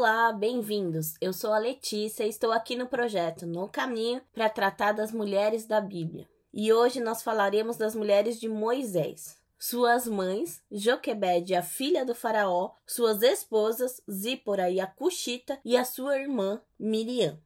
Olá, 0.00 0.32
bem-vindos. 0.32 1.14
Eu 1.20 1.32
sou 1.32 1.52
a 1.52 1.58
Letícia 1.58 2.22
e 2.22 2.28
estou 2.28 2.52
aqui 2.52 2.76
no 2.76 2.86
projeto 2.86 3.48
No 3.48 3.68
Caminho 3.68 4.22
para 4.32 4.48
tratar 4.48 4.92
das 4.92 5.10
mulheres 5.10 5.66
da 5.66 5.80
Bíblia. 5.80 6.28
E 6.54 6.72
hoje 6.72 7.00
nós 7.00 7.20
falaremos 7.20 7.76
das 7.76 7.96
mulheres 7.96 8.38
de 8.38 8.48
Moisés. 8.48 9.36
Suas 9.58 10.06
mães, 10.06 10.62
Joquebede, 10.70 11.52
a 11.56 11.64
filha 11.64 12.04
do 12.04 12.14
faraó, 12.14 12.70
suas 12.86 13.22
esposas, 13.22 14.00
Zípora 14.08 14.70
e 14.70 14.78
a 14.78 14.86
Cuxita, 14.86 15.58
e 15.64 15.76
a 15.76 15.84
sua 15.84 16.16
irmã, 16.16 16.62
Miriam. 16.78 17.36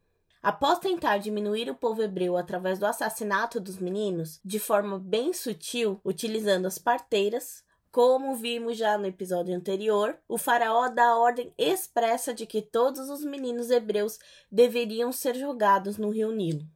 Após 0.43 0.79
tentar 0.79 1.17
diminuir 1.17 1.71
o 1.71 1.75
povo 1.75 2.03
hebreu 2.03 2.37
através 2.37 2.79
do 2.79 2.85
assassinato 2.85 3.59
dos 3.61 3.79
meninos, 3.79 4.39
de 4.45 4.59
forma 4.59 4.99
bem 4.99 5.33
sutil, 5.33 5.99
utilizando 6.05 6.67
as 6.67 6.77
parteiras, 6.77 7.65
como 7.93 8.35
vimos 8.35 8.79
já 8.79 8.97
no 8.97 9.07
episódio 9.07 9.55
anterior, 9.55 10.17
o 10.27 10.39
faraó 10.39 10.89
dá 10.89 11.09
a 11.09 11.19
ordem 11.19 11.53
expressa 11.59 12.33
de 12.33 12.47
que 12.47 12.63
todos 12.63 13.11
os 13.11 13.23
meninos 13.23 13.71
hebreus 13.71 14.19
deveriam 14.51 15.13
ser 15.13 15.37
jogados 15.37 15.99
no 15.99 16.09
rio 16.09 16.33
Nilo. 16.33 16.67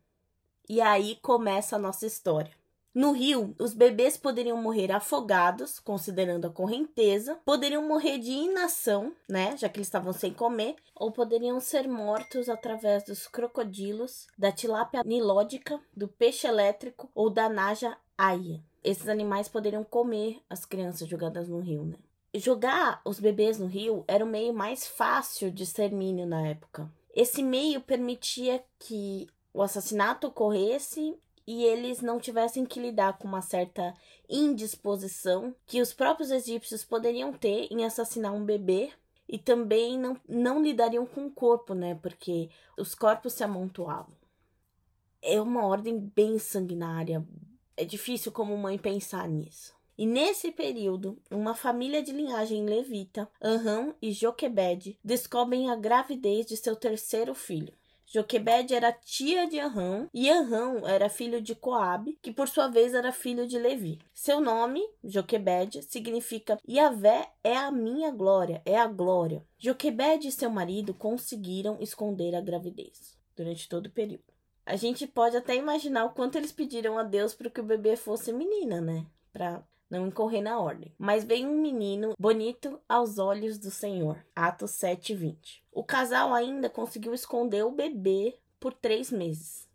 E 0.69 0.79
aí 0.79 1.17
começa 1.23 1.77
a 1.77 1.79
nossa 1.79 2.05
história. 2.05 2.53
No 2.95 3.13
rio, 3.13 3.55
os 3.59 3.73
bebês 3.73 4.19
poderiam 4.19 4.61
morrer 4.61 4.93
afogados, 4.93 5.79
considerando 5.79 6.47
a 6.47 6.51
correnteza, 6.51 7.39
poderiam 7.47 7.87
morrer 7.87 8.19
de 8.19 8.33
inação, 8.33 9.15
né, 9.27 9.57
já 9.57 9.71
que 9.71 9.79
eles 9.79 9.87
estavam 9.87 10.13
sem 10.13 10.35
comer, 10.35 10.77
ou 10.95 11.11
poderiam 11.11 11.61
ser 11.61 11.89
mortos 11.89 12.49
através 12.49 13.05
dos 13.05 13.27
crocodilos, 13.27 14.27
da 14.37 14.53
tilápia 14.53 15.03
nilódica, 15.03 15.81
do 15.95 16.09
peixe 16.09 16.47
elétrico 16.47 17.11
ou 17.15 17.31
da 17.31 17.49
naja 17.49 17.97
aia 18.19 18.63
esses 18.87 19.09
animais 19.09 19.49
poderiam 19.49 19.83
comer 19.83 20.41
as 20.49 20.65
crianças 20.65 21.09
jogadas 21.09 21.49
no 21.49 21.59
rio, 21.59 21.85
né? 21.85 21.97
Jogar 22.33 23.01
os 23.05 23.19
bebês 23.19 23.59
no 23.59 23.67
rio 23.67 24.05
era 24.07 24.25
o 24.25 24.29
meio 24.29 24.55
mais 24.55 24.87
fácil 24.87 25.51
de 25.51 25.65
extermínio 25.65 26.25
na 26.25 26.47
época. 26.47 26.89
Esse 27.13 27.43
meio 27.43 27.81
permitia 27.81 28.63
que 28.79 29.27
o 29.53 29.61
assassinato 29.61 30.29
ocorresse 30.29 31.19
e 31.45 31.65
eles 31.65 32.01
não 32.01 32.21
tivessem 32.21 32.65
que 32.65 32.79
lidar 32.79 33.19
com 33.19 33.27
uma 33.27 33.43
certa 33.43 33.93
indisposição 34.29 35.53
que 35.67 35.81
os 35.81 35.93
próprios 35.93 36.31
egípcios 36.31 36.85
poderiam 36.85 37.33
ter 37.33 37.67
em 37.73 37.85
assassinar 37.85 38.33
um 38.33 38.45
bebê 38.45 38.93
e 39.29 39.37
também 39.37 39.99
não, 39.99 40.17
não 40.29 40.63
lidariam 40.63 41.07
com 41.07 41.27
o 41.27 41.31
corpo, 41.31 41.75
né? 41.75 41.99
Porque 42.01 42.51
os 42.79 42.95
corpos 42.95 43.33
se 43.33 43.43
amontoavam. 43.43 44.15
É 45.21 45.41
uma 45.41 45.67
ordem 45.67 45.99
bem 45.99 46.39
sanguinária, 46.39 47.27
é 47.77 47.85
difícil 47.85 48.33
como 48.33 48.57
mãe 48.57 48.79
pensar 48.79 49.29
nisso. 49.29 49.75
E 49.99 50.05
nesse 50.05 50.53
período, 50.53 51.19
uma 51.31 51.55
família 51.55 52.03
de 52.03 52.13
linhagem 52.13 52.67
levita, 52.67 53.29
Anrão 53.41 53.95
e 54.01 54.13
Joquebed, 54.13 54.99
descobrem 55.03 55.71
a 55.71 55.77
gravidez 55.77 56.45
de 56.45 56.57
seu 56.57 56.77
terceiro 56.77 57.35
filho. 57.35 57.73
Joquebed 58.09 58.73
era 58.73 58.93
tia 58.93 59.49
de 59.49 59.59
Anrão 59.59 60.09
e 60.15 60.31
Anrão 60.31 60.87
era 60.87 61.09
filho 61.09 61.41
de 61.41 61.57
Coabe, 61.57 62.17
que 62.23 62.31
por 62.31 62.49
sua 62.49 62.69
vez 62.69 62.95
era 62.95 63.11
filho 63.11 63.49
de 63.49 63.59
Levi. 63.59 63.99
Seu 64.15 64.41
nome, 64.41 64.81
Joquebed, 65.03 65.83
significa 65.83 66.59
Yahvé 66.69 67.29
é 67.43 67.57
a 67.57 67.73
minha 67.73 68.13
glória, 68.13 68.63
é 68.65 68.79
a 68.79 68.87
glória. 68.87 69.45
Joquebed 69.59 70.29
e 70.29 70.33
seu 70.33 70.49
marido 70.49 70.95
conseguiram 70.95 71.79
esconder 71.81 72.35
a 72.37 72.41
gravidez 72.41 73.19
durante 73.35 73.69
todo 73.69 73.87
o 73.87 73.91
período. 73.91 74.36
A 74.67 74.75
gente 74.75 75.07
pode 75.07 75.37
até 75.37 75.55
imaginar 75.55 76.05
o 76.05 76.11
quanto 76.11 76.37
eles 76.37 76.51
pediram 76.51 76.99
a 76.99 77.05
Deus 77.05 77.33
para 77.33 77.49
que 77.49 77.61
o 77.61 77.65
bebê 77.65 77.97
fosse 77.97 78.33
menina, 78.33 78.81
né? 78.81 79.07
Para 79.33 79.63
não 79.89 80.09
incorrer 80.09 80.43
na 80.43 80.59
ordem. 80.59 80.93
Mas 80.99 81.23
veio 81.23 81.49
um 81.49 81.61
menino 81.61 82.15
bonito 82.19 82.81
aos 82.89 83.17
olhos 83.19 83.59
do 83.59 83.71
Senhor. 83.71 84.19
Atos 84.35 84.73
7:20. 84.73 85.63
O 85.71 85.85
casal 85.85 86.35
ainda 86.35 86.69
conseguiu 86.69 87.15
esconder 87.15 87.65
o 87.65 87.71
bebê 87.71 88.37
por 88.59 88.75
três 88.75 89.13
meses. 89.13 89.66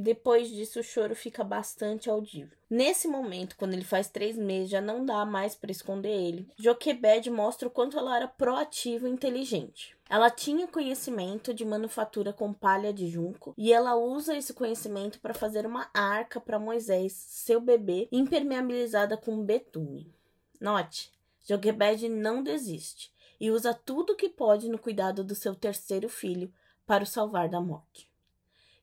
Depois 0.00 0.48
disso, 0.48 0.78
o 0.78 0.82
choro 0.84 1.16
fica 1.16 1.42
bastante 1.42 2.08
audível. 2.08 2.56
Nesse 2.70 3.08
momento, 3.08 3.56
quando 3.56 3.72
ele 3.72 3.82
faz 3.82 4.08
três 4.08 4.36
meses, 4.38 4.70
já 4.70 4.80
não 4.80 5.04
dá 5.04 5.26
mais 5.26 5.56
para 5.56 5.72
esconder 5.72 6.12
ele. 6.12 6.48
Joquebed 6.56 7.28
mostra 7.30 7.66
o 7.66 7.70
quanto 7.70 7.98
ela 7.98 8.14
era 8.16 8.28
proativa 8.28 9.08
e 9.08 9.12
inteligente. 9.12 9.96
Ela 10.08 10.30
tinha 10.30 10.68
conhecimento 10.68 11.52
de 11.52 11.64
manufatura 11.64 12.32
com 12.32 12.52
palha 12.52 12.92
de 12.92 13.08
junco 13.08 13.52
e 13.58 13.72
ela 13.72 13.96
usa 13.96 14.36
esse 14.36 14.54
conhecimento 14.54 15.18
para 15.18 15.34
fazer 15.34 15.66
uma 15.66 15.90
arca 15.92 16.40
para 16.40 16.60
Moisés, 16.60 17.12
seu 17.12 17.60
bebê, 17.60 18.06
impermeabilizada 18.12 19.16
com 19.16 19.42
betume. 19.42 20.14
Note, 20.60 21.12
Joquebed 21.44 22.08
não 22.08 22.40
desiste 22.40 23.12
e 23.40 23.50
usa 23.50 23.74
tudo 23.74 24.12
o 24.12 24.16
que 24.16 24.28
pode 24.28 24.68
no 24.68 24.78
cuidado 24.78 25.24
do 25.24 25.34
seu 25.34 25.56
terceiro 25.56 26.08
filho 26.08 26.52
para 26.86 27.02
o 27.02 27.06
salvar 27.06 27.48
da 27.48 27.60
morte 27.60 28.08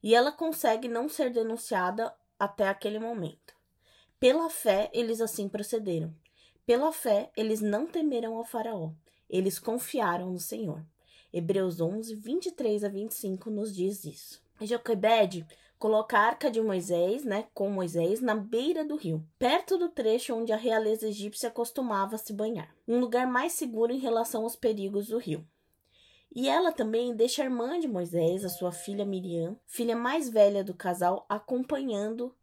e 0.05 0.13
ela 0.13 0.31
consegue 0.31 0.87
não 0.87 1.09
ser 1.09 1.31
denunciada 1.31 2.13
até 2.37 2.67
aquele 2.67 2.99
momento. 2.99 3.55
Pela 4.19 4.51
fé, 4.51 4.87
eles 4.93 5.19
assim 5.19 5.49
procederam. 5.49 6.13
Pela 6.63 6.91
fé, 6.91 7.31
eles 7.35 7.59
não 7.59 7.87
temeram 7.87 8.37
ao 8.37 8.43
Faraó, 8.43 8.91
eles 9.27 9.57
confiaram 9.57 10.29
no 10.29 10.37
Senhor. 10.39 10.85
Hebreus 11.33 11.81
11, 11.81 12.13
23 12.13 12.83
a 12.83 12.87
25 12.87 13.49
nos 13.49 13.75
diz 13.75 14.05
isso. 14.05 14.39
Joquebed 14.61 15.43
coloca 15.79 16.19
a 16.19 16.21
arca 16.21 16.51
de 16.51 16.61
Moisés, 16.61 17.25
né, 17.25 17.47
com 17.51 17.71
Moisés, 17.71 18.21
na 18.21 18.35
beira 18.35 18.85
do 18.85 18.95
rio, 18.95 19.25
perto 19.39 19.75
do 19.75 19.89
trecho 19.89 20.35
onde 20.35 20.53
a 20.53 20.55
realeza 20.55 21.07
egípcia 21.07 21.49
costumava 21.49 22.19
se 22.19 22.31
banhar, 22.31 22.69
um 22.87 22.99
lugar 22.99 23.25
mais 23.25 23.53
seguro 23.53 23.91
em 23.91 23.97
relação 23.97 24.43
aos 24.43 24.55
perigos 24.55 25.07
do 25.07 25.17
rio. 25.17 25.43
E 26.33 26.49
ela 26.49 26.71
também 26.71 27.15
deixa 27.15 27.41
a 27.41 27.45
irmã 27.45 27.79
de 27.79 27.87
Moisés, 27.87 28.43
a 28.43 28.49
sua 28.49 28.71
filha 28.71 29.05
Miriam, 29.05 29.57
filha 29.65 29.95
mais 29.95 30.29
velha 30.29 30.63
do 30.63 30.73
casal, 30.73 31.25
acompanhando 31.29 32.35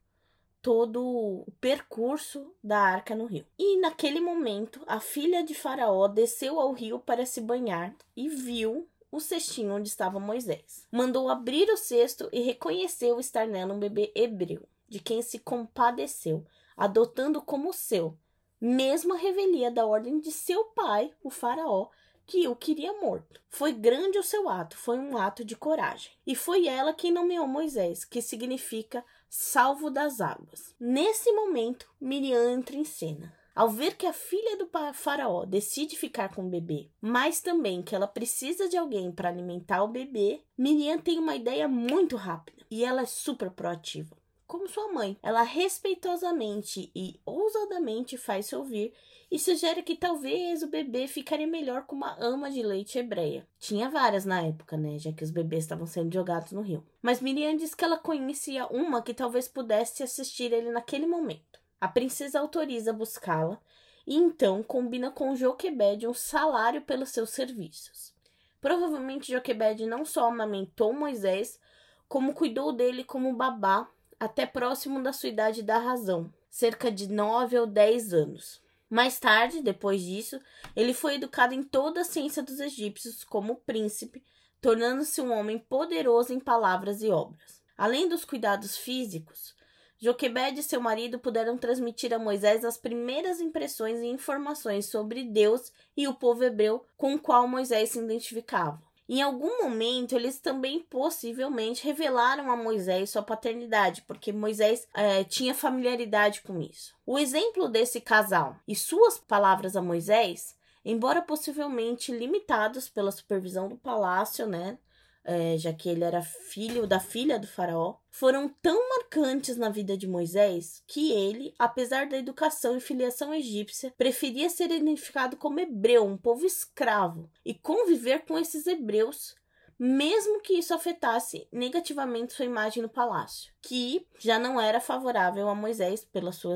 todo 0.63 1.05
o 1.05 1.53
percurso 1.61 2.55
da 2.63 2.79
arca 2.79 3.15
no 3.15 3.27
rio. 3.27 3.45
E 3.59 3.79
naquele 3.81 4.21
momento, 4.21 4.81
a 4.87 5.01
filha 5.01 5.43
de 5.43 5.55
Faraó 5.55 6.07
desceu 6.07 6.61
ao 6.61 6.73
rio 6.73 7.01
para 7.01 7.27
se 7.27 7.41
banhar 7.41 7.95
e 8.17 8.29
viu 8.29 8.89
o 9.11 9.21
cestinho 9.21 9.75
onde 9.75 9.89
estava 9.89 10.19
Moisés. 10.19 10.87
Mandou 10.91 11.29
abrir 11.29 11.69
o 11.69 11.77
cesto 11.77 12.29
e 12.33 12.41
reconheceu 12.41 13.21
estar 13.21 13.47
nela 13.47 13.75
um 13.75 13.79
bebê 13.79 14.11
hebreu, 14.15 14.63
de 14.89 15.01
quem 15.01 15.21
se 15.21 15.39
compadeceu, 15.39 16.47
adotando 16.77 17.43
como 17.43 17.73
seu, 17.73 18.17
mesmo 18.59 19.13
a 19.13 19.19
revelia 19.19 19.71
da 19.71 19.85
ordem 19.85 20.21
de 20.21 20.31
seu 20.31 20.67
pai, 20.67 21.13
o 21.23 21.29
Faraó, 21.29 21.89
que 22.27 22.47
o 22.49 22.57
queria 22.57 22.93
morto. 23.01 23.41
Foi 23.49 23.73
grande 23.73 24.19
o 24.19 24.23
seu 24.23 24.49
ato, 24.49 24.77
foi 24.77 24.99
um 24.99 25.17
ato 25.17 25.45
de 25.45 25.57
coragem. 25.57 26.13
E 26.27 26.35
foi 26.35 26.67
ela 26.67 26.95
quem 26.95 27.13
nomeou 27.13 27.47
Moisés, 27.47 28.05
que 28.05 28.23
significa 28.23 29.05
salvo 29.29 29.91
das 29.91 30.21
águas. 30.21 30.75
Nesse 30.79 31.33
momento, 31.33 31.89
Miriam 32.01 32.51
entra 32.51 32.77
em 32.77 32.85
cena. 32.85 33.35
Ao 33.55 33.69
ver 33.69 33.97
que 33.97 34.07
a 34.07 34.13
filha 34.15 34.57
do 34.57 34.67
faraó 34.95 35.45
decide 35.45 35.95
ficar 35.95 36.35
com 36.35 36.47
o 36.47 36.49
bebê, 36.49 36.89
mas 37.01 37.43
também 37.43 37.83
que 37.83 37.95
ela 37.95 38.07
precisa 38.07 38.67
de 38.67 38.79
alguém 38.79 39.13
para 39.13 39.29
alimentar 39.29 39.83
o 39.83 39.89
bebê, 39.89 40.43
Miriam 40.57 40.99
tem 40.99 41.19
uma 41.19 41.37
ideia 41.37 41.69
muito 41.69 42.17
rápida 42.17 42.65
e 42.71 42.83
ela 42.83 43.03
é 43.03 43.07
super 43.07 43.51
proativa. 43.51 44.17
Como 44.53 44.69
sua 44.69 44.93
mãe, 44.93 45.17
ela 45.23 45.41
respeitosamente 45.41 46.93
e 46.95 47.19
ousadamente 47.25 48.19
faz 48.19 48.45
se 48.45 48.55
ouvir 48.55 48.93
e 49.31 49.39
sugere 49.39 49.83
que 49.83 49.97
talvez 49.97 50.63
o 50.63 50.67
bebê 50.67 51.09
ficaria 51.09 51.47
melhor 51.47 51.87
com 51.87 51.97
uma 51.97 52.15
ama 52.23 52.51
de 52.51 52.63
leite 52.63 52.99
hebreia. 52.99 53.49
Tinha 53.59 53.89
várias 53.89 54.27
na 54.27 54.43
época, 54.43 54.77
né, 54.77 54.99
já 54.99 55.11
que 55.11 55.25
os 55.25 55.31
bebês 55.31 55.65
estavam 55.65 55.87
sendo 55.87 56.13
jogados 56.13 56.53
no 56.53 56.61
rio. 56.61 56.87
Mas 57.01 57.23
Miriam 57.23 57.57
diz 57.57 57.75
que 57.75 57.83
ela 57.83 57.97
conhecia 57.97 58.67
uma 58.67 59.01
que 59.01 59.15
talvez 59.15 59.49
pudesse 59.49 60.03
assistir 60.03 60.53
ele 60.53 60.71
naquele 60.71 61.07
momento. 61.07 61.59
A 61.81 61.89
princesa 61.89 62.39
autoriza 62.39 62.93
buscá-la 62.93 63.59
e 64.07 64.15
então 64.17 64.63
combina 64.63 65.11
com 65.11 65.35
Joquebed 65.35 66.07
um 66.07 66.13
salário 66.13 66.83
pelos 66.83 67.09
seus 67.09 67.31
serviços. 67.31 68.13
Provavelmente 68.61 69.33
Joquebed 69.33 69.87
não 69.87 70.05
só 70.05 70.29
amamentou 70.29 70.93
Moisés, 70.93 71.59
como 72.07 72.35
cuidou 72.35 72.71
dele 72.71 73.03
como 73.03 73.35
babá 73.35 73.89
até 74.23 74.47
próximo 74.47 75.03
da 75.03 75.13
sua 75.13 75.31
idade 75.31 75.65
da 75.65 75.79
razão, 75.79 76.33
cerca 76.49 76.93
de 76.93 77.09
9 77.09 77.59
ou 77.59 77.67
10 77.67 78.15
anos. 78.15 78.63
Mais 78.89 79.19
tarde, 79.19 79.61
depois 79.61 80.01
disso, 80.01 80.41
ele 80.77 80.95
foi 80.95 81.17
educado 81.17 81.55
em 81.55 81.63
toda 81.65 82.03
a 82.03 82.05
ciência 82.05 82.41
dos 82.41 82.61
egípcios 82.61 83.25
como 83.25 83.57
príncipe, 83.57 84.23
tornando-se 84.61 85.21
um 85.21 85.33
homem 85.33 85.59
poderoso 85.59 86.33
em 86.33 86.39
palavras 86.39 87.03
e 87.03 87.11
obras. 87.11 87.61
Além 87.77 88.09
dos 88.09 88.25
cuidados 88.25 88.77
físicos, 88.77 89.57
Joquebed 89.99 90.61
e 90.61 90.63
seu 90.63 90.81
marido 90.81 91.19
puderam 91.19 91.59
transmitir 91.59 92.15
a 92.15 92.19
Moisés 92.19 92.65
as 92.65 92.77
primeiras 92.77 93.41
impressões 93.41 93.99
e 94.03 94.07
informações 94.07 94.87
sobre 94.87 95.25
Deus 95.25 95.73
e 95.97 96.07
o 96.07 96.15
povo 96.15 96.45
hebreu 96.45 96.87
com 96.97 97.15
o 97.15 97.19
qual 97.19 97.49
Moisés 97.49 97.91
se 97.91 97.99
identificava. 97.99 98.81
Em 99.15 99.21
algum 99.21 99.63
momento, 99.63 100.17
eles 100.17 100.39
também 100.41 100.81
possivelmente 100.81 101.85
revelaram 101.85 102.51
a 102.51 102.57
Moisés 102.57 103.11
sua 103.11 103.21
paternidade, 103.23 104.01
porque 104.07 104.33
Moisés 104.33 104.89
é, 104.95 105.23
tinha 105.23 105.55
familiaridade 105.55 106.41
com 106.41 106.59
isso. 106.59 106.95
O 107.05 107.19
exemplo 107.19 107.69
desse 107.69 108.01
casal 108.01 108.57
e 108.67 108.75
suas 108.75 109.19
palavras 109.19 109.77
a 109.77 109.83
Moisés 109.83 110.57
embora 110.85 111.23
possivelmente 111.23 112.11
limitados 112.11 112.89
pela 112.89 113.13
supervisão 113.13 113.69
do 113.69 113.77
palácio, 113.77 114.47
né? 114.47 114.79
É, 115.25 115.57
já 115.57 115.73
que 115.73 115.89
ele 115.89 116.03
era 116.03 116.21
filho 116.21 116.85
da 116.87 116.99
filha 116.99 117.39
do 117.39 117.47
faraó, 117.47 117.97
foram 118.11 118.49
tão 118.61 118.89
marcantes 118.89 119.57
na 119.57 119.69
vida 119.69 119.97
de 119.97 120.09
Moisés 120.09 120.83
que 120.87 121.13
ele, 121.13 121.55
apesar 121.59 122.09
da 122.09 122.19
educação 122.19 122.77
e 122.77 122.81
filiação 122.81 123.33
egípcia, 123.33 123.95
preferia 123.97 124.51
ser 124.51 124.71
identificado 124.73 125.37
como 125.37 125.61
hebreu, 125.61 126.05
um 126.05 126.17
povo 126.17 126.45
escravo, 126.45 127.31
e 127.45 127.55
conviver 127.55 128.25
com 128.25 128.37
esses 128.37 128.67
hebreus 128.67 129.37
mesmo 129.85 130.41
que 130.41 130.55
isso 130.55 130.73
afetasse 130.73 131.49
negativamente 131.51 132.35
sua 132.35 132.45
imagem 132.45 132.85
no 132.85 132.89
palácio, 132.89 133.53
que 133.61 134.07
já 134.17 134.39
não 134.39 134.61
era 134.61 134.81
favorável 134.81 135.49
a 135.49 135.57
Moisés 135.57 136.05
pela 136.05 136.31
sua 136.31 136.55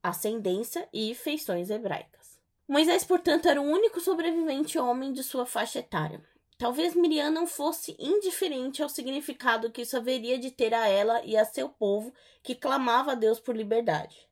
ascendência 0.00 0.88
e 0.92 1.12
feições 1.12 1.68
hebraicas. 1.68 2.38
Moisés, 2.68 3.02
portanto, 3.02 3.48
era 3.48 3.60
o 3.60 3.64
único 3.64 4.00
sobrevivente 4.00 4.78
homem 4.78 5.12
de 5.12 5.24
sua 5.24 5.44
faixa 5.44 5.80
etária. 5.80 6.22
Talvez 6.60 6.94
Miriam 6.94 7.30
não 7.30 7.46
fosse 7.46 7.96
indiferente 7.98 8.82
ao 8.82 8.88
significado 8.90 9.70
que 9.70 9.80
isso 9.80 9.96
haveria 9.96 10.38
de 10.38 10.50
ter 10.50 10.74
a 10.74 10.86
ela 10.86 11.24
e 11.24 11.34
a 11.34 11.42
seu 11.42 11.70
povo 11.70 12.12
que 12.42 12.54
clamava 12.54 13.12
a 13.12 13.14
Deus 13.14 13.40
por 13.40 13.56
liberdade. 13.56 14.28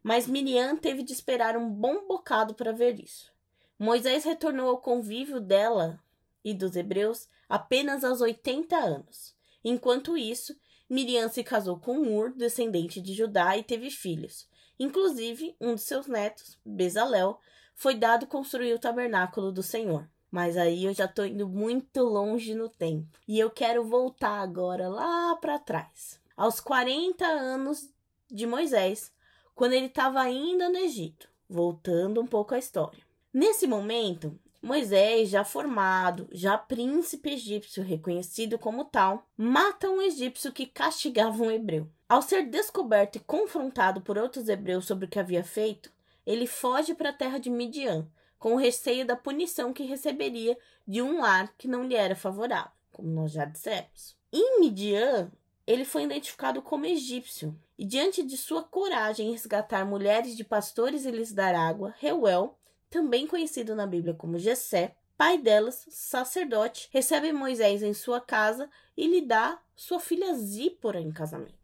Mas 0.00 0.28
Miriam 0.28 0.76
teve 0.76 1.02
de 1.02 1.12
esperar 1.12 1.56
um 1.56 1.68
bom 1.68 2.06
bocado 2.06 2.54
para 2.54 2.70
ver 2.70 3.00
isso. 3.00 3.32
Moisés 3.76 4.22
retornou 4.22 4.68
ao 4.68 4.78
convívio 4.78 5.40
dela 5.40 6.00
e 6.44 6.54
dos 6.54 6.76
hebreus 6.76 7.28
apenas 7.48 8.04
aos 8.04 8.20
80 8.20 8.76
anos. 8.76 9.34
Enquanto 9.64 10.16
isso, 10.16 10.56
Miriam 10.88 11.28
se 11.28 11.42
casou 11.42 11.76
com 11.76 12.06
Ur, 12.16 12.32
descendente 12.36 13.00
de 13.00 13.12
Judá, 13.12 13.58
e 13.58 13.64
teve 13.64 13.90
filhos. 13.90 14.48
Inclusive, 14.78 15.56
um 15.60 15.74
de 15.74 15.80
seus 15.80 16.06
netos, 16.06 16.56
Bezalel, 16.64 17.40
foi 17.74 17.96
dado 17.96 18.28
construir 18.28 18.74
o 18.74 18.78
tabernáculo 18.78 19.50
do 19.50 19.62
Senhor. 19.62 20.08
Mas 20.34 20.56
aí 20.56 20.84
eu 20.84 20.92
já 20.92 21.04
estou 21.04 21.24
indo 21.24 21.48
muito 21.48 22.02
longe 22.02 22.56
no 22.56 22.68
tempo. 22.68 23.06
E 23.28 23.38
eu 23.38 23.48
quero 23.48 23.84
voltar 23.84 24.40
agora 24.40 24.88
lá 24.88 25.36
para 25.36 25.60
trás. 25.60 26.18
Aos 26.36 26.58
40 26.58 27.24
anos 27.24 27.88
de 28.28 28.44
Moisés, 28.44 29.12
quando 29.54 29.74
ele 29.74 29.86
estava 29.86 30.20
ainda 30.20 30.68
no 30.68 30.76
Egito. 30.76 31.28
Voltando 31.48 32.20
um 32.20 32.26
pouco 32.26 32.52
à 32.52 32.58
história. 32.58 32.98
Nesse 33.32 33.68
momento, 33.68 34.36
Moisés, 34.60 35.28
já 35.28 35.44
formado, 35.44 36.26
já 36.32 36.58
príncipe 36.58 37.30
egípcio 37.30 37.84
reconhecido 37.84 38.58
como 38.58 38.86
tal, 38.86 39.28
mata 39.36 39.88
um 39.88 40.02
egípcio 40.02 40.52
que 40.52 40.66
castigava 40.66 41.44
um 41.44 41.50
hebreu. 41.52 41.88
Ao 42.08 42.20
ser 42.20 42.44
descoberto 42.46 43.18
e 43.18 43.20
confrontado 43.20 44.00
por 44.00 44.18
outros 44.18 44.48
hebreus 44.48 44.84
sobre 44.84 45.04
o 45.04 45.08
que 45.08 45.20
havia 45.20 45.44
feito, 45.44 45.92
ele 46.26 46.48
foge 46.48 46.92
para 46.92 47.10
a 47.10 47.12
terra 47.12 47.38
de 47.38 47.50
Midian, 47.50 48.08
com 48.44 48.52
o 48.52 48.58
receio 48.58 49.06
da 49.06 49.16
punição 49.16 49.72
que 49.72 49.84
receberia 49.84 50.58
de 50.86 51.00
um 51.00 51.18
lar 51.18 51.54
que 51.56 51.66
não 51.66 51.82
lhe 51.82 51.94
era 51.94 52.14
favorável, 52.14 52.70
como 52.92 53.08
nós 53.08 53.32
já 53.32 53.46
dissemos. 53.46 54.14
Em 54.30 54.60
Midian, 54.60 55.32
ele 55.66 55.82
foi 55.82 56.02
identificado 56.02 56.60
como 56.60 56.84
egípcio, 56.84 57.58
e 57.78 57.86
diante 57.86 58.22
de 58.22 58.36
sua 58.36 58.62
coragem 58.62 59.28
em 59.28 59.32
resgatar 59.32 59.86
mulheres 59.86 60.36
de 60.36 60.44
pastores 60.44 61.06
e 61.06 61.10
lhes 61.10 61.32
dar 61.32 61.54
água, 61.54 61.94
Reuel 61.98 62.58
também 62.90 63.26
conhecido 63.26 63.74
na 63.74 63.86
Bíblia 63.86 64.12
como 64.12 64.38
Jessé, 64.38 64.94
pai 65.16 65.38
delas, 65.38 65.86
sacerdote, 65.88 66.90
recebe 66.92 67.32
Moisés 67.32 67.82
em 67.82 67.94
sua 67.94 68.20
casa 68.20 68.68
e 68.94 69.06
lhe 69.06 69.22
dá 69.22 69.58
sua 69.74 69.98
filha 69.98 70.34
Zípora 70.34 71.00
em 71.00 71.10
casamento. 71.10 71.54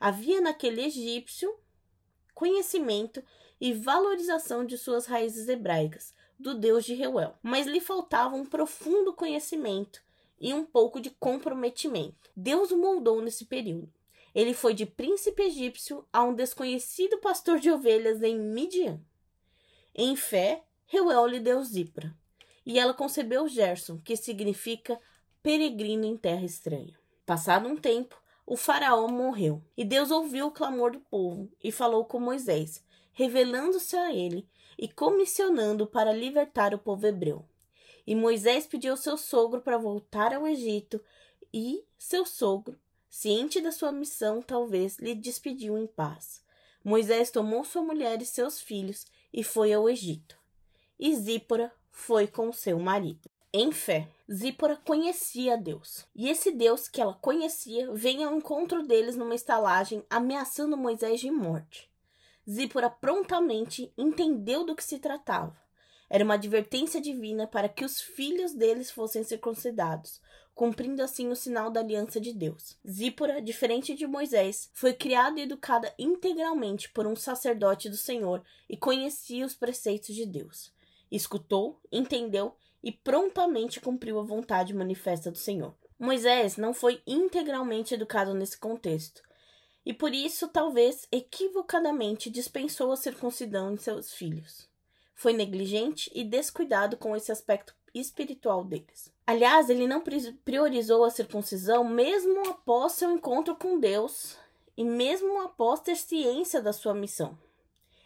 Havia 0.00 0.40
naquele 0.40 0.84
egípcio 0.84 1.54
conhecimento 2.34 3.22
e 3.60 3.72
valorização 3.72 4.64
de 4.64 4.78
suas 4.78 5.06
raízes 5.06 5.48
hebraicas, 5.48 6.14
do 6.38 6.54
deus 6.54 6.84
de 6.84 6.94
Reuel, 6.94 7.34
mas 7.42 7.66
lhe 7.66 7.80
faltava 7.80 8.36
um 8.36 8.44
profundo 8.44 9.12
conhecimento 9.12 10.02
e 10.40 10.54
um 10.54 10.64
pouco 10.64 11.00
de 11.00 11.10
comprometimento. 11.10 12.30
Deus 12.36 12.70
o 12.70 12.78
moldou 12.78 13.20
nesse 13.20 13.44
período. 13.44 13.92
Ele 14.34 14.54
foi 14.54 14.72
de 14.72 14.86
príncipe 14.86 15.42
egípcio 15.42 16.06
a 16.12 16.22
um 16.22 16.34
desconhecido 16.34 17.18
pastor 17.18 17.58
de 17.58 17.70
ovelhas 17.70 18.22
em 18.22 18.38
Midian. 18.38 19.00
Em 19.94 20.14
fé, 20.14 20.62
Reuel 20.86 21.26
lhe 21.26 21.40
deu 21.40 21.62
Zipra, 21.64 22.14
e 22.64 22.78
ela 22.78 22.94
concebeu 22.94 23.48
Gerson, 23.48 23.98
que 23.98 24.16
significa 24.16 25.00
peregrino 25.42 26.04
em 26.04 26.16
terra 26.16 26.44
estranha. 26.44 26.96
Passado 27.26 27.68
um 27.68 27.76
tempo, 27.76 28.20
o 28.46 28.56
faraó 28.56 29.08
morreu, 29.08 29.62
e 29.76 29.84
Deus 29.84 30.10
ouviu 30.10 30.46
o 30.46 30.50
clamor 30.52 30.92
do 30.92 31.00
povo 31.00 31.50
e 31.62 31.72
falou 31.72 32.04
com 32.04 32.20
Moisés, 32.20 32.82
revelando-se 33.18 33.96
a 33.96 34.14
ele 34.14 34.48
e 34.78 34.86
comissionando 34.86 35.88
para 35.88 36.12
libertar 36.12 36.72
o 36.72 36.78
povo 36.78 37.04
hebreu. 37.04 37.44
E 38.06 38.14
Moisés 38.14 38.64
pediu 38.64 38.96
seu 38.96 39.16
sogro 39.16 39.60
para 39.60 39.76
voltar 39.76 40.32
ao 40.32 40.46
Egito, 40.46 41.02
e 41.52 41.82
seu 41.98 42.24
sogro, 42.24 42.78
ciente 43.10 43.60
da 43.60 43.72
sua 43.72 43.90
missão, 43.90 44.40
talvez 44.40 45.00
lhe 45.00 45.16
despediu 45.16 45.76
em 45.76 45.84
paz. 45.84 46.44
Moisés 46.84 47.28
tomou 47.28 47.64
sua 47.64 47.82
mulher 47.82 48.22
e 48.22 48.24
seus 48.24 48.60
filhos 48.60 49.04
e 49.32 49.42
foi 49.42 49.72
ao 49.72 49.90
Egito. 49.90 50.38
E 50.96 51.12
Zípora 51.16 51.72
foi 51.90 52.28
com 52.28 52.52
seu 52.52 52.78
marido. 52.78 53.28
Em 53.52 53.72
fé, 53.72 54.08
Zípora 54.32 54.76
conhecia 54.76 55.56
Deus. 55.56 56.06
E 56.14 56.28
esse 56.28 56.52
Deus 56.52 56.86
que 56.86 57.00
ela 57.00 57.14
conhecia 57.14 57.92
vem 57.92 58.22
ao 58.22 58.36
encontro 58.36 58.86
deles 58.86 59.16
numa 59.16 59.34
estalagem, 59.34 60.04
ameaçando 60.08 60.76
Moisés 60.76 61.18
de 61.18 61.32
morte. 61.32 61.90
Zípora 62.50 62.88
prontamente 62.88 63.92
entendeu 63.96 64.64
do 64.64 64.74
que 64.74 64.82
se 64.82 64.98
tratava. 64.98 65.56
Era 66.08 66.24
uma 66.24 66.34
advertência 66.34 67.00
divina 67.00 67.46
para 67.46 67.68
que 67.68 67.84
os 67.84 68.00
filhos 68.00 68.54
deles 68.54 68.90
fossem 68.90 69.22
circuncidados, 69.22 70.22
cumprindo 70.54 71.02
assim 71.02 71.28
o 71.28 71.36
sinal 71.36 71.70
da 71.70 71.80
aliança 71.80 72.18
de 72.18 72.32
Deus. 72.32 72.78
Zípora, 72.88 73.42
diferente 73.42 73.94
de 73.94 74.06
Moisés, 74.06 74.70
foi 74.72 74.94
criada 74.94 75.38
e 75.38 75.42
educada 75.42 75.94
integralmente 75.98 76.90
por 76.90 77.06
um 77.06 77.14
sacerdote 77.14 77.90
do 77.90 77.96
Senhor 77.96 78.42
e 78.68 78.76
conhecia 78.76 79.44
os 79.44 79.54
preceitos 79.54 80.14
de 80.14 80.24
Deus. 80.24 80.72
Escutou, 81.12 81.78
entendeu 81.92 82.56
e 82.82 82.90
prontamente 82.90 83.80
cumpriu 83.80 84.18
a 84.18 84.24
vontade 84.24 84.74
manifesta 84.74 85.30
do 85.30 85.36
Senhor. 85.36 85.76
Moisés 85.98 86.56
não 86.56 86.72
foi 86.72 87.02
integralmente 87.06 87.92
educado 87.92 88.32
nesse 88.32 88.56
contexto, 88.56 89.22
e 89.88 89.94
por 89.94 90.14
isso 90.14 90.48
talvez 90.48 91.08
equivocadamente 91.10 92.28
dispensou 92.28 92.92
a 92.92 92.96
circuncidão 92.96 93.72
em 93.72 93.78
seus 93.78 94.12
filhos. 94.12 94.68
Foi 95.14 95.32
negligente 95.32 96.10
e 96.14 96.22
descuidado 96.22 96.98
com 96.98 97.16
esse 97.16 97.32
aspecto 97.32 97.74
espiritual 97.94 98.62
deles. 98.62 99.10
Aliás, 99.26 99.70
ele 99.70 99.86
não 99.86 100.04
priorizou 100.44 101.04
a 101.04 101.10
circuncisão 101.10 101.84
mesmo 101.84 102.50
após 102.50 102.92
seu 102.92 103.10
encontro 103.10 103.56
com 103.56 103.80
Deus 103.80 104.36
e 104.76 104.84
mesmo 104.84 105.40
após 105.40 105.80
ter 105.80 105.96
ciência 105.96 106.60
da 106.60 106.74
sua 106.74 106.92
missão. 106.92 107.38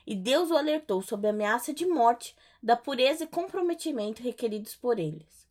E 0.07 0.15
Deus 0.15 0.53
o 0.53 0.57
alertou 0.57 1.03
sobre 1.03 1.27
a 1.27 1.31
ameaça 1.31 1.75
de 1.75 1.85
morte 1.85 2.37
da 2.63 2.77
pureza 2.77 3.25
e 3.25 3.27
comprometimento 3.27 4.23
requeridos 4.23 4.77
por 4.77 5.01
eles. 5.01 5.49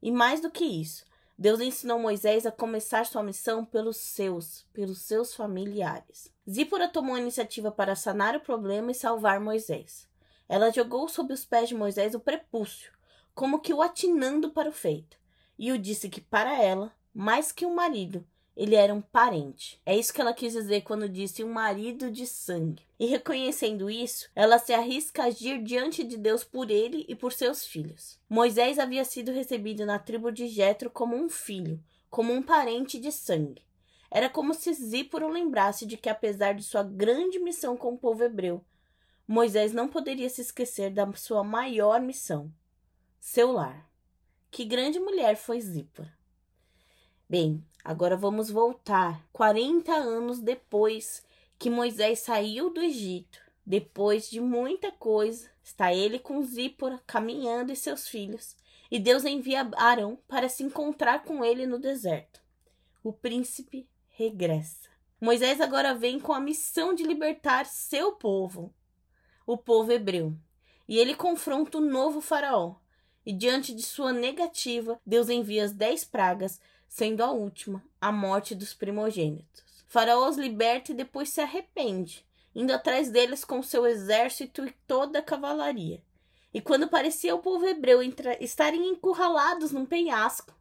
E 0.00 0.12
mais 0.12 0.40
do 0.40 0.48
que 0.48 0.64
isso, 0.64 1.04
Deus 1.38 1.60
ensinou 1.60 1.98
Moisés 1.98 2.46
a 2.46 2.52
começar 2.52 3.06
sua 3.06 3.22
missão 3.22 3.64
pelos 3.64 3.96
seus, 3.96 4.66
pelos 4.72 5.00
seus 5.00 5.34
familiares. 5.34 6.30
Zípora 6.48 6.88
tomou 6.88 7.14
a 7.14 7.20
iniciativa 7.20 7.70
para 7.70 7.96
sanar 7.96 8.36
o 8.36 8.40
problema 8.40 8.90
e 8.90 8.94
salvar 8.94 9.40
Moisés. 9.40 10.08
Ela 10.48 10.70
jogou 10.70 11.08
sob 11.08 11.32
os 11.32 11.44
pés 11.44 11.68
de 11.68 11.74
Moisés 11.74 12.14
o 12.14 12.20
prepúcio, 12.20 12.92
como 13.34 13.60
que 13.60 13.72
o 13.72 13.80
atinando 13.80 14.50
para 14.50 14.68
o 14.68 14.72
feito, 14.72 15.16
e 15.58 15.72
o 15.72 15.78
disse 15.78 16.08
que 16.08 16.20
para 16.20 16.62
ela, 16.62 16.92
mais 17.14 17.50
que 17.50 17.64
um 17.64 17.74
marido, 17.74 18.26
ele 18.56 18.74
era 18.74 18.92
um 18.92 19.00
parente. 19.00 19.80
É 19.84 19.96
isso 19.96 20.12
que 20.12 20.20
ela 20.20 20.34
quis 20.34 20.52
dizer 20.52 20.82
quando 20.82 21.08
disse 21.08 21.42
um 21.42 21.52
marido 21.52 22.10
de 22.10 22.26
sangue. 22.26 22.86
E 22.98 23.06
reconhecendo 23.06 23.90
isso, 23.90 24.28
ela 24.34 24.58
se 24.58 24.72
arrisca 24.72 25.22
a 25.22 25.26
agir 25.26 25.62
diante 25.62 26.04
de 26.04 26.16
Deus 26.16 26.44
por 26.44 26.70
ele 26.70 27.04
e 27.08 27.14
por 27.14 27.32
seus 27.32 27.66
filhos. 27.66 28.18
Moisés 28.28 28.78
havia 28.78 29.04
sido 29.04 29.32
recebido 29.32 29.86
na 29.86 29.98
tribo 29.98 30.30
de 30.30 30.46
Jetro 30.48 30.90
como 30.90 31.16
um 31.16 31.28
filho, 31.28 31.82
como 32.10 32.32
um 32.32 32.42
parente 32.42 32.98
de 32.98 33.10
sangue. 33.10 33.62
Era 34.10 34.28
como 34.28 34.52
se 34.52 34.72
Zíporo 34.74 35.28
lembrasse 35.28 35.86
de 35.86 35.96
que 35.96 36.10
apesar 36.10 36.52
de 36.52 36.62
sua 36.62 36.82
grande 36.82 37.38
missão 37.38 37.76
com 37.76 37.94
o 37.94 37.98
povo 37.98 38.22
hebreu, 38.22 38.62
Moisés 39.26 39.72
não 39.72 39.88
poderia 39.88 40.28
se 40.28 40.42
esquecer 40.42 40.90
da 40.90 41.10
sua 41.14 41.42
maior 41.42 41.98
missão, 42.02 42.52
seu 43.18 43.50
lar. 43.50 43.90
Que 44.50 44.66
grande 44.66 45.00
mulher 45.00 45.36
foi 45.36 45.58
Zípora. 45.58 46.12
Bem, 47.26 47.64
agora 47.84 48.16
vamos 48.16 48.50
voltar 48.50 49.24
40 49.32 49.92
anos 49.92 50.40
depois 50.40 51.22
que 51.58 51.70
Moisés 51.70 52.20
saiu 52.20 52.70
do 52.70 52.80
Egito. 52.80 53.40
Depois 53.64 54.28
de 54.28 54.40
muita 54.40 54.90
coisa, 54.90 55.48
está 55.62 55.94
ele 55.94 56.18
com 56.18 56.42
Zípora 56.42 57.00
caminhando 57.06 57.70
e 57.70 57.76
seus 57.76 58.08
filhos, 58.08 58.56
e 58.90 58.98
Deus 58.98 59.24
envia 59.24 59.70
Arão 59.76 60.18
para 60.26 60.48
se 60.48 60.64
encontrar 60.64 61.22
com 61.22 61.44
ele 61.44 61.66
no 61.66 61.78
deserto. 61.78 62.40
O 63.04 63.12
príncipe 63.12 63.88
regressa. 64.08 64.88
Moisés 65.20 65.60
agora 65.60 65.94
vem 65.94 66.18
com 66.18 66.32
a 66.32 66.40
missão 66.40 66.92
de 66.92 67.04
libertar 67.04 67.64
seu 67.66 68.12
povo, 68.12 68.74
o 69.46 69.56
povo 69.56 69.92
hebreu. 69.92 70.36
e 70.88 70.98
ele 70.98 71.14
confronta 71.14 71.78
o 71.78 71.80
novo 71.80 72.20
faraó. 72.20 72.74
E 73.24 73.32
diante 73.32 73.72
de 73.72 73.82
sua 73.82 74.12
negativa, 74.12 75.00
Deus 75.06 75.28
envia 75.28 75.64
as 75.64 75.72
dez 75.72 76.04
pragas, 76.04 76.60
sendo 76.92 77.22
a 77.22 77.30
última 77.30 77.82
a 77.98 78.12
morte 78.12 78.54
dos 78.54 78.74
primogênitos. 78.74 79.64
Faraó 79.88 80.28
os 80.28 80.36
liberta 80.36 80.92
e 80.92 80.94
depois 80.94 81.30
se 81.30 81.40
arrepende, 81.40 82.22
indo 82.54 82.70
atrás 82.70 83.10
deles 83.10 83.46
com 83.46 83.62
seu 83.62 83.86
exército 83.86 84.66
e 84.66 84.74
toda 84.86 85.20
a 85.20 85.22
cavalaria. 85.22 86.02
E 86.52 86.60
quando 86.60 86.86
parecia 86.86 87.34
o 87.34 87.38
povo 87.38 87.64
hebreu 87.64 88.00
estarem 88.38 88.90
encurralados 88.90 89.72
num 89.72 89.86
penhasco, 89.86 90.54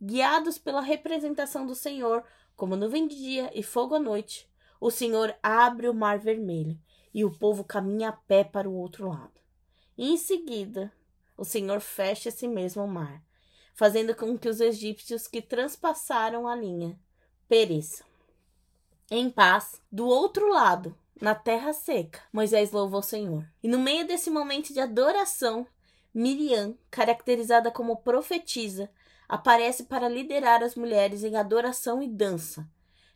guiados 0.00 0.58
pela 0.58 0.80
representação 0.80 1.66
do 1.66 1.74
Senhor, 1.74 2.22
como 2.54 2.76
nuvem 2.76 3.08
de 3.08 3.16
dia 3.16 3.50
e 3.52 3.60
fogo 3.60 3.96
à 3.96 3.98
noite, 3.98 4.48
o 4.80 4.92
Senhor 4.92 5.36
abre 5.42 5.88
o 5.88 5.94
mar 5.94 6.20
vermelho 6.20 6.78
e 7.12 7.24
o 7.24 7.36
povo 7.36 7.64
caminha 7.64 8.10
a 8.10 8.12
pé 8.12 8.44
para 8.44 8.70
o 8.70 8.76
outro 8.76 9.08
lado. 9.08 9.40
E 9.96 10.08
em 10.08 10.16
seguida, 10.16 10.92
o 11.36 11.44
Senhor 11.44 11.80
fecha 11.80 12.28
esse 12.28 12.46
mesmo 12.46 12.86
mar, 12.86 13.24
fazendo 13.78 14.12
com 14.12 14.36
que 14.36 14.48
os 14.48 14.60
egípcios 14.60 15.28
que 15.28 15.40
transpassaram 15.40 16.48
a 16.48 16.56
linha 16.56 16.98
pereçam. 17.48 18.04
Em 19.08 19.30
paz, 19.30 19.80
do 19.90 20.04
outro 20.04 20.48
lado, 20.52 20.98
na 21.20 21.32
terra 21.32 21.72
seca, 21.72 22.20
Moisés 22.32 22.72
louva 22.72 22.96
o 22.98 23.02
Senhor. 23.02 23.48
E 23.62 23.68
no 23.68 23.78
meio 23.78 24.04
desse 24.04 24.30
momento 24.30 24.72
de 24.72 24.80
adoração, 24.80 25.64
Miriam, 26.12 26.76
caracterizada 26.90 27.70
como 27.70 27.98
profetisa, 27.98 28.90
aparece 29.28 29.84
para 29.84 30.08
liderar 30.08 30.60
as 30.60 30.74
mulheres 30.74 31.22
em 31.22 31.36
adoração 31.36 32.02
e 32.02 32.08
dança, 32.08 32.68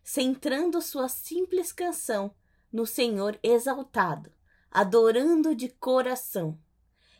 centrando 0.04 0.80
sua 0.80 1.08
simples 1.08 1.72
canção 1.72 2.32
no 2.72 2.86
Senhor 2.86 3.36
exaltado, 3.42 4.30
adorando 4.70 5.56
de 5.56 5.70
coração. 5.70 6.56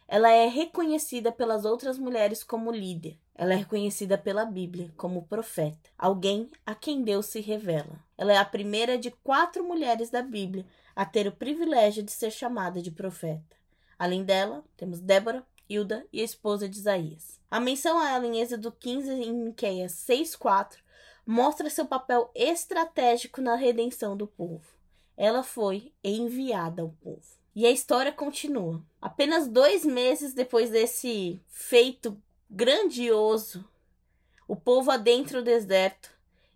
Ela 0.07 0.31
é 0.31 0.47
reconhecida 0.47 1.33
pelas 1.33 1.65
outras 1.65 1.99
mulheres 1.99 2.45
como 2.45 2.71
líder. 2.71 3.19
Ela 3.35 3.55
é 3.55 3.57
reconhecida 3.57 4.19
pela 4.19 4.45
Bíblia 4.45 4.93
como 4.97 5.27
profeta, 5.27 5.91
alguém 5.97 6.51
a 6.67 6.75
quem 6.75 7.03
Deus 7.03 7.27
se 7.27 7.41
revela. 7.41 7.99
Ela 8.17 8.35
é 8.35 8.37
a 8.37 8.45
primeira 8.45 8.99
de 8.99 9.11
quatro 9.11 9.65
mulheres 9.65 10.11
da 10.11 10.23
Bíblia 10.23 10.67
a 10.95 11.05
ter 11.05 11.27
o 11.27 11.33
privilégio 11.33 12.03
de 12.03 12.13
ser 12.13 12.31
chamada 12.31 12.83
de 12.83 12.91
profeta. 12.91 13.57
Além 13.99 14.23
dela, 14.23 14.63
temos 14.77 15.01
Débora, 15.01 15.47
Hilda 15.69 16.07
e 16.13 16.21
a 16.21 16.25
esposa 16.25 16.69
de 16.69 16.79
Isaías. 16.79 17.41
A 17.51 17.59
menção 17.59 17.99
a 17.99 18.11
ela 18.11 18.27
em 18.27 18.41
Êxodo 18.41 18.71
15 18.71 19.11
e 19.11 19.25
em 19.25 19.33
Miqueias 19.33 19.93
6:4 19.93 20.79
mostra 21.27 21.71
seu 21.71 21.87
papel 21.87 22.31
estratégico 22.35 23.41
na 23.41 23.55
redenção 23.55 24.17
do 24.17 24.27
povo. 24.27 24.67
Ela 25.17 25.43
foi 25.43 25.93
enviada 26.03 26.83
ao 26.83 26.91
povo. 26.91 27.41
E 27.55 27.67
a 27.67 27.71
história 27.71 28.11
continua. 28.11 28.83
Apenas 29.01 29.47
dois 29.47 29.85
meses 29.85 30.33
depois 30.33 30.71
desse 30.71 31.41
feito 31.49 32.21
grandioso, 32.55 33.65
o 34.47 34.55
povo 34.55 34.91
adentra 34.91 35.39
o 35.39 35.43
deserto 35.43 36.11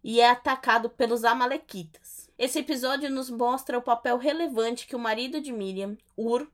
e 0.05 0.21
é 0.21 0.29
atacado 0.29 0.91
pelos 0.91 1.25
Amalequitas. 1.25 2.31
Esse 2.39 2.59
episódio 2.59 3.09
nos 3.09 3.31
mostra 3.31 3.79
o 3.79 3.83
papel 3.83 4.19
relevante 4.19 4.87
que 4.87 4.95
o 4.95 4.99
marido 4.99 5.41
de 5.41 5.51
Miriam, 5.51 5.97
Ur, 6.15 6.47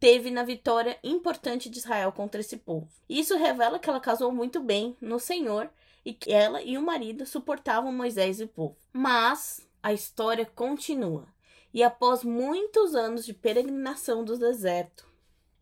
teve 0.00 0.30
na 0.30 0.42
vitória 0.42 0.98
importante 1.04 1.68
de 1.68 1.78
Israel 1.78 2.12
contra 2.12 2.40
esse 2.40 2.56
povo. 2.56 2.88
Isso 3.06 3.36
revela 3.36 3.78
que 3.78 3.90
ela 3.90 4.00
casou 4.00 4.32
muito 4.32 4.58
bem 4.58 4.96
no 5.02 5.18
Senhor 5.18 5.68
e 6.02 6.14
que 6.14 6.32
ela 6.32 6.62
e 6.62 6.78
o 6.78 6.82
marido 6.82 7.26
suportavam 7.26 7.92
Moisés 7.92 8.40
e 8.40 8.44
o 8.44 8.48
povo. 8.48 8.78
Mas 8.90 9.68
a 9.82 9.92
história 9.92 10.46
continua. 10.46 11.26
E 11.74 11.82
após 11.82 12.24
muitos 12.24 12.94
anos 12.94 13.26
de 13.26 13.34
peregrinação 13.34 14.24
do 14.24 14.38
deserto, 14.38 15.07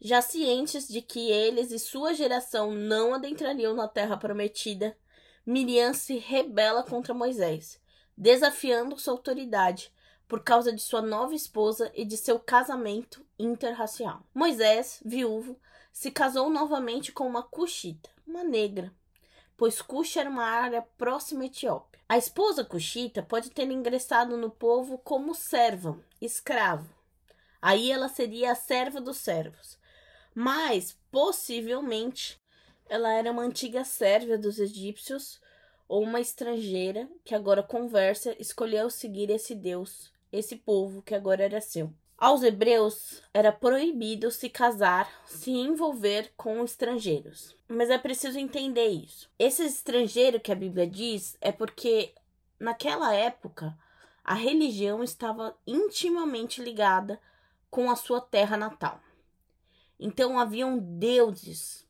já 0.00 0.20
cientes 0.20 0.86
de 0.88 1.00
que 1.00 1.30
eles 1.30 1.70
e 1.70 1.78
sua 1.78 2.14
geração 2.14 2.72
não 2.72 3.14
adentrariam 3.14 3.74
na 3.74 3.88
terra 3.88 4.16
prometida, 4.16 4.96
Miriam 5.44 5.94
se 5.94 6.18
rebela 6.18 6.82
contra 6.82 7.14
Moisés, 7.14 7.80
desafiando 8.16 8.98
sua 8.98 9.14
autoridade 9.14 9.92
por 10.26 10.42
causa 10.42 10.72
de 10.72 10.82
sua 10.82 11.00
nova 11.00 11.34
esposa 11.34 11.90
e 11.94 12.04
de 12.04 12.16
seu 12.16 12.38
casamento 12.38 13.24
interracial. 13.38 14.22
Moisés, 14.34 15.00
viúvo, 15.04 15.58
se 15.92 16.10
casou 16.10 16.50
novamente 16.50 17.12
com 17.12 17.26
uma 17.26 17.42
cuxita, 17.42 18.10
uma 18.26 18.42
negra, 18.42 18.92
pois 19.56 19.80
Cuxa 19.80 20.20
era 20.20 20.30
uma 20.30 20.44
área 20.44 20.82
próxima 20.82 21.42
à 21.42 21.46
Etiópia. 21.46 22.00
A 22.08 22.18
esposa 22.18 22.64
cuxita 22.64 23.22
pode 23.22 23.50
ter 23.50 23.70
ingressado 23.70 24.36
no 24.36 24.50
povo 24.50 24.98
como 24.98 25.34
serva, 25.34 25.98
escravo. 26.20 26.88
Aí 27.60 27.90
ela 27.90 28.08
seria 28.08 28.52
a 28.52 28.54
serva 28.54 29.00
dos 29.00 29.16
servos. 29.16 29.78
Mas, 30.38 30.98
possivelmente, 31.10 32.38
ela 32.90 33.10
era 33.10 33.32
uma 33.32 33.40
antiga 33.40 33.84
sérvia 33.84 34.36
dos 34.36 34.58
egípcios 34.58 35.40
ou 35.88 36.02
uma 36.02 36.20
estrangeira 36.20 37.08
que 37.24 37.34
agora 37.34 37.62
conversa 37.62 38.36
escolheu 38.38 38.90
seguir 38.90 39.30
esse 39.30 39.54
Deus, 39.54 40.12
esse 40.30 40.56
povo 40.56 41.00
que 41.00 41.14
agora 41.14 41.42
era 41.42 41.58
seu. 41.62 41.90
Aos 42.18 42.42
hebreus 42.42 43.22
era 43.32 43.50
proibido 43.50 44.30
se 44.30 44.50
casar, 44.50 45.10
se 45.24 45.52
envolver 45.52 46.30
com 46.36 46.62
estrangeiros. 46.62 47.56
Mas 47.66 47.88
é 47.88 47.96
preciso 47.96 48.38
entender 48.38 48.88
isso. 48.88 49.30
Esse 49.38 49.64
estrangeiro 49.64 50.38
que 50.38 50.52
a 50.52 50.54
Bíblia 50.56 50.86
diz 50.86 51.38
é 51.40 51.50
porque 51.50 52.12
naquela 52.60 53.14
época 53.14 53.74
a 54.22 54.34
religião 54.34 55.02
estava 55.02 55.56
intimamente 55.66 56.60
ligada 56.60 57.18
com 57.70 57.90
a 57.90 57.96
sua 57.96 58.20
terra 58.20 58.58
natal. 58.58 59.00
Então 59.98 60.38
haviam 60.38 60.78
deuses. 60.78 61.86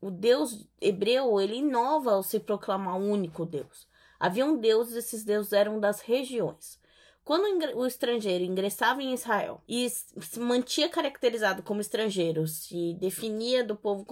O 0.00 0.10
Deus 0.10 0.66
hebreu, 0.80 1.40
ele 1.40 1.56
inova 1.56 2.12
ao 2.12 2.22
se 2.22 2.38
proclamar 2.38 2.96
o 2.96 3.04
único 3.04 3.44
Deus. 3.44 3.86
Haviam 4.18 4.56
deuses, 4.56 4.96
esses 4.96 5.24
deuses 5.24 5.52
eram 5.52 5.78
das 5.78 6.00
regiões. 6.00 6.78
Quando 7.24 7.44
o 7.76 7.86
estrangeiro 7.86 8.42
ingressava 8.42 9.02
em 9.02 9.12
Israel 9.12 9.60
e 9.68 9.88
se 9.90 10.40
mantinha 10.40 10.88
caracterizado 10.88 11.62
como 11.62 11.80
estrangeiro, 11.80 12.46
se 12.46 12.94
definia 12.94 13.62
do 13.62 13.76
povo 13.76 14.04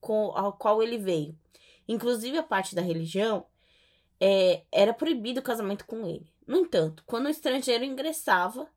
com, 0.00 0.32
ao 0.34 0.52
qual 0.54 0.82
ele 0.82 0.98
veio, 0.98 1.38
inclusive 1.86 2.36
a 2.36 2.42
parte 2.42 2.74
da 2.74 2.82
religião, 2.82 3.46
é, 4.20 4.62
era 4.72 4.92
proibido 4.92 5.38
o 5.38 5.44
casamento 5.44 5.86
com 5.86 6.06
ele. 6.06 6.26
No 6.46 6.56
entanto, 6.56 7.04
quando 7.06 7.26
o 7.26 7.30
estrangeiro 7.30 7.84
ingressava, 7.84 8.68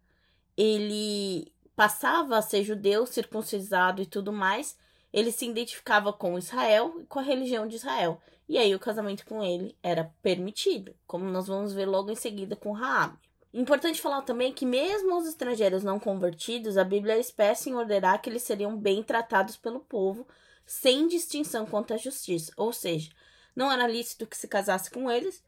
ele 0.56 1.52
passava 1.80 2.38
a 2.38 2.42
ser 2.42 2.62
judeu, 2.62 3.06
circuncisado 3.06 4.02
e 4.02 4.06
tudo 4.06 4.34
mais, 4.34 4.78
ele 5.14 5.32
se 5.32 5.48
identificava 5.48 6.12
com 6.12 6.38
Israel 6.38 7.00
e 7.00 7.06
com 7.06 7.20
a 7.20 7.22
religião 7.22 7.66
de 7.66 7.78
Israel. 7.78 8.22
E 8.50 8.58
aí 8.58 8.76
o 8.76 8.80
casamento 8.80 9.26
com 9.26 9.42
ele 9.42 9.74
era 9.82 10.14
permitido, 10.22 10.94
como 11.08 11.24
nós 11.24 11.48
vamos 11.48 11.72
ver 11.72 11.86
logo 11.86 12.12
em 12.12 12.18
seguida 12.18 12.54
com 12.54 12.74
Raabe. 12.74 13.18
Importante 13.54 14.02
falar 14.02 14.24
também 14.24 14.52
que, 14.52 14.66
mesmo 14.66 15.16
os 15.16 15.26
estrangeiros 15.26 15.82
não 15.82 16.02
convertidos, 16.02 16.76
a 16.76 16.84
Bíblia 16.84 17.18
espécie 17.18 17.70
em 17.70 17.76
ordenar 17.76 18.22
que 18.22 18.30
eles 18.30 18.44
seriam 18.44 18.76
bem 18.76 19.02
tratados 19.02 19.56
pelo 19.56 19.80
povo, 19.80 20.28
sem 20.66 21.08
distinção 21.08 21.66
quanto 21.66 21.94
à 21.94 21.98
justiça. 21.98 22.52
Ou 22.58 22.74
seja, 22.74 23.10
não 23.56 23.72
era 23.72 23.88
lícito 23.88 24.28
que 24.28 24.36
se 24.36 24.50
casasse 24.50 24.92
com 24.92 25.10
eles 25.10 25.42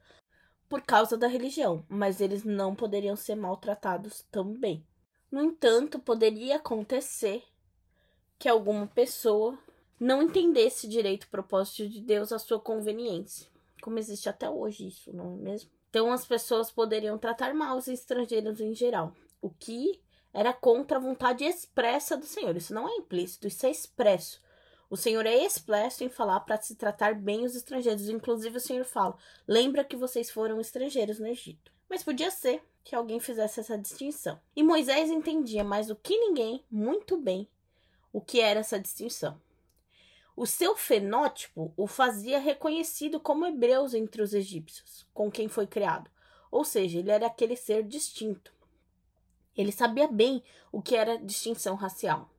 por 0.69 0.81
causa 0.81 1.17
da 1.17 1.27
religião, 1.27 1.85
mas 1.89 2.21
eles 2.21 2.45
não 2.45 2.73
poderiam 2.73 3.17
ser 3.17 3.35
maltratados 3.35 4.23
também. 4.31 4.81
No 5.31 5.41
entanto, 5.41 5.97
poderia 5.97 6.57
acontecer 6.57 7.43
que 8.37 8.49
alguma 8.49 8.85
pessoa 8.87 9.57
não 9.99 10.21
entendesse 10.21 10.87
direito 10.87 11.23
o 11.23 11.29
propósito 11.29 11.87
de 11.87 12.01
Deus 12.01 12.31
à 12.31 12.39
sua 12.39 12.59
conveniência, 12.59 13.47
como 13.81 13.99
existe 13.99 14.27
até 14.27 14.49
hoje 14.49 14.87
isso, 14.87 15.15
não 15.15 15.33
é 15.33 15.37
mesmo? 15.37 15.69
Então 15.89 16.11
as 16.11 16.25
pessoas 16.25 16.71
poderiam 16.71 17.17
tratar 17.17 17.53
mal 17.53 17.77
os 17.77 17.87
estrangeiros 17.87 18.59
em 18.59 18.73
geral, 18.73 19.13
o 19.41 19.49
que 19.49 20.01
era 20.33 20.53
contra 20.53 20.97
a 20.97 21.01
vontade 21.01 21.43
expressa 21.43 22.17
do 22.17 22.25
Senhor. 22.25 22.55
Isso 22.55 22.73
não 22.73 22.87
é 22.87 22.95
implícito, 22.95 23.47
isso 23.47 23.65
é 23.65 23.71
expresso. 23.71 24.41
O 24.89 24.97
Senhor 24.97 25.25
é 25.25 25.35
expresso 25.35 26.03
em 26.03 26.09
falar 26.09 26.41
para 26.41 26.61
se 26.61 26.75
tratar 26.75 27.15
bem 27.15 27.45
os 27.45 27.55
estrangeiros. 27.55 28.09
Inclusive, 28.09 28.57
o 28.57 28.61
Senhor 28.61 28.85
fala: 28.85 29.17
lembra 29.47 29.83
que 29.83 29.95
vocês 29.95 30.29
foram 30.29 30.59
estrangeiros 30.59 31.19
no 31.19 31.27
Egito. 31.27 31.71
Mas 31.91 32.03
podia 32.03 32.31
ser 32.31 32.63
que 32.85 32.95
alguém 32.95 33.19
fizesse 33.19 33.59
essa 33.59 33.77
distinção. 33.77 34.39
E 34.55 34.63
Moisés 34.63 35.09
entendia 35.09 35.61
mais 35.61 35.87
do 35.87 35.95
que 35.97 36.17
ninguém, 36.17 36.63
muito 36.71 37.17
bem, 37.17 37.49
o 38.13 38.21
que 38.21 38.39
era 38.39 38.61
essa 38.61 38.79
distinção. 38.79 39.37
O 40.33 40.45
seu 40.45 40.73
fenótipo 40.73 41.73
o 41.75 41.87
fazia 41.87 42.39
reconhecido 42.39 43.19
como 43.19 43.45
hebreus 43.45 43.93
entre 43.93 44.21
os 44.21 44.33
egípcios, 44.33 45.05
com 45.13 45.29
quem 45.29 45.49
foi 45.49 45.67
criado. 45.67 46.09
Ou 46.49 46.63
seja, 46.63 46.97
ele 46.97 47.11
era 47.11 47.27
aquele 47.27 47.57
ser 47.57 47.83
distinto. 47.83 48.53
Ele 49.53 49.73
sabia 49.73 50.07
bem 50.07 50.41
o 50.71 50.81
que 50.81 50.95
era 50.95 51.17
distinção 51.17 51.75
racial. 51.75 52.29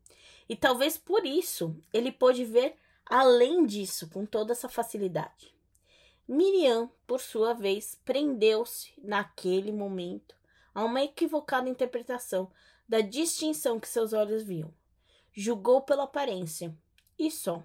E 0.49 0.57
talvez 0.57 0.97
por 0.97 1.27
isso 1.27 1.77
ele 1.93 2.11
pôde 2.11 2.47
ver 2.47 2.75
além 3.05 3.67
disso 3.67 4.09
com 4.09 4.25
toda 4.25 4.53
essa 4.53 4.67
facilidade. 4.67 5.55
Miriam, 6.35 6.91
por 7.07 7.21
sua 7.21 7.53
vez, 7.53 8.01
prendeu-se 8.07 8.95
naquele 8.97 9.71
momento 9.71 10.35
a 10.75 10.83
uma 10.83 11.03
equivocada 11.03 11.69
interpretação 11.69 12.51
da 12.89 13.03
distinção 13.03 13.79
que 13.79 13.87
seus 13.87 14.15
olhos 14.15 14.43
viam. 14.43 14.73
julgou 15.31 15.83
pela 15.83 16.05
aparência, 16.05 16.75
e 17.19 17.31
só. 17.31 17.63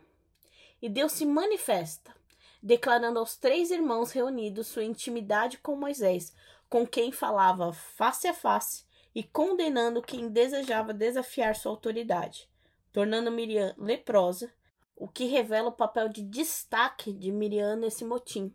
E 0.81 0.89
Deus 0.89 1.13
se 1.13 1.25
manifesta, 1.25 2.13
declarando 2.61 3.19
aos 3.19 3.37
três 3.37 3.71
irmãos 3.71 4.11
reunidos 4.11 4.67
sua 4.67 4.83
intimidade 4.83 5.59
com 5.59 5.77
Moisés, 5.77 6.35
com 6.69 6.85
quem 6.85 7.09
falava 7.09 7.71
face 7.71 8.27
a 8.27 8.33
face 8.33 8.85
e 9.15 9.23
condenando 9.23 10.01
quem 10.01 10.27
desejava 10.27 10.93
desafiar 10.93 11.55
sua 11.55 11.71
autoridade, 11.71 12.49
tornando 12.91 13.31
Miriam 13.31 13.73
leprosa, 13.77 14.53
o 14.97 15.07
que 15.07 15.25
revela 15.25 15.69
o 15.69 15.73
papel 15.73 16.09
de 16.09 16.23
destaque 16.23 17.13
de 17.13 17.31
Miriam 17.31 17.75
nesse 17.75 18.03
motim, 18.03 18.53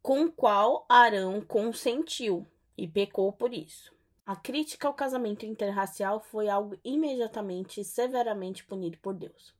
com 0.00 0.22
o 0.22 0.32
qual 0.32 0.86
Arão 0.88 1.40
consentiu 1.40 2.46
e 2.76 2.86
pecou 2.86 3.32
por 3.32 3.52
isso. 3.52 3.92
A 4.24 4.36
crítica 4.36 4.86
ao 4.86 4.94
casamento 4.94 5.44
interracial 5.44 6.20
foi 6.20 6.48
algo 6.48 6.78
imediatamente 6.84 7.80
e 7.80 7.84
severamente 7.84 8.64
punido 8.64 8.98
por 8.98 9.14
Deus. 9.14 9.52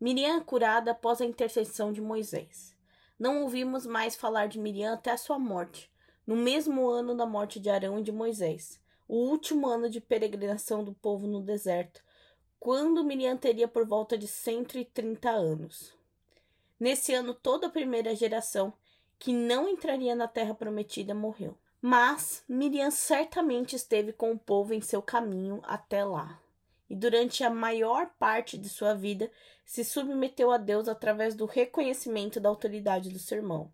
Miriam 0.00 0.36
é 0.36 0.40
curada 0.40 0.92
após 0.92 1.20
a 1.20 1.24
intercessão 1.24 1.92
de 1.92 2.00
Moisés. 2.00 2.76
Não 3.18 3.42
ouvimos 3.42 3.86
mais 3.86 4.14
falar 4.14 4.46
de 4.46 4.58
Miriam 4.58 4.92
até 4.92 5.10
a 5.10 5.16
sua 5.16 5.38
morte, 5.38 5.90
no 6.26 6.36
mesmo 6.36 6.88
ano 6.88 7.16
da 7.16 7.24
morte 7.24 7.58
de 7.58 7.70
Arão 7.70 7.98
e 7.98 8.02
de 8.02 8.12
Moisés, 8.12 8.80
o 9.08 9.16
último 9.16 9.66
ano 9.68 9.88
de 9.88 10.00
peregrinação 10.00 10.84
do 10.84 10.92
povo 10.92 11.26
no 11.26 11.40
deserto, 11.40 12.04
quando 12.58 13.04
Miriam 13.04 13.36
teria 13.36 13.68
por 13.68 13.86
volta 13.86 14.16
de 14.16 14.26
130 14.26 15.30
anos. 15.30 15.94
Nesse 16.78 17.14
ano, 17.14 17.34
toda 17.34 17.68
a 17.68 17.70
primeira 17.70 18.14
geração 18.14 18.72
que 19.18 19.32
não 19.32 19.68
entraria 19.68 20.14
na 20.14 20.28
terra 20.28 20.54
prometida 20.54 21.14
morreu. 21.14 21.56
Mas 21.80 22.42
Miriam 22.48 22.90
certamente 22.90 23.76
esteve 23.76 24.12
com 24.12 24.32
o 24.32 24.38
povo 24.38 24.74
em 24.74 24.80
seu 24.80 25.00
caminho 25.00 25.60
até 25.64 26.04
lá. 26.04 26.40
E 26.88 26.94
durante 26.94 27.42
a 27.44 27.50
maior 27.50 28.10
parte 28.18 28.56
de 28.56 28.68
sua 28.68 28.94
vida 28.94 29.30
se 29.64 29.84
submeteu 29.84 30.50
a 30.50 30.56
Deus 30.56 30.88
através 30.88 31.34
do 31.34 31.44
reconhecimento 31.44 32.40
da 32.40 32.48
autoridade 32.48 33.10
do 33.10 33.18
seu 33.18 33.38
irmão. 33.38 33.72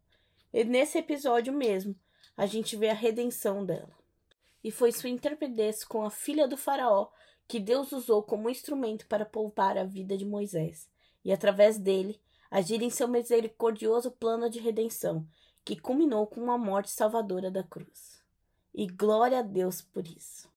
E 0.52 0.64
nesse 0.64 0.98
episódio 0.98 1.52
mesmo, 1.52 1.94
a 2.36 2.46
gente 2.46 2.76
vê 2.76 2.88
a 2.88 2.94
redenção 2.94 3.64
dela. 3.64 3.90
E 4.64 4.70
foi 4.70 4.92
sua 4.92 5.10
intrepidez 5.10 5.84
com 5.84 6.04
a 6.04 6.10
filha 6.10 6.46
do 6.46 6.56
Faraó 6.56 7.08
que 7.52 7.60
Deus 7.60 7.92
usou 7.92 8.22
como 8.22 8.48
instrumento 8.48 9.06
para 9.06 9.26
poupar 9.26 9.76
a 9.76 9.84
vida 9.84 10.16
de 10.16 10.24
Moisés, 10.24 10.88
e 11.22 11.30
através 11.30 11.78
dele 11.78 12.18
agir 12.50 12.80
em 12.80 12.88
seu 12.88 13.06
misericordioso 13.06 14.10
plano 14.10 14.48
de 14.48 14.58
redenção, 14.58 15.28
que 15.62 15.78
culminou 15.78 16.26
com 16.26 16.40
uma 16.40 16.56
morte 16.56 16.90
salvadora 16.90 17.50
da 17.50 17.62
cruz. 17.62 18.24
E 18.74 18.86
glória 18.86 19.40
a 19.40 19.42
Deus 19.42 19.82
por 19.82 20.06
isso. 20.06 20.50